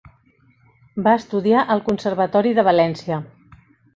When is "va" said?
1.07-1.13